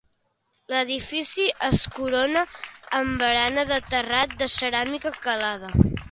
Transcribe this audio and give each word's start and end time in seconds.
L'edifici 0.71 1.43
es 1.67 1.83
corona 1.97 2.43
amb 2.99 3.21
barana 3.23 3.65
de 3.73 3.77
terrat 3.91 4.33
de 4.39 4.47
ceràmica 4.55 5.13
calada. 5.27 5.71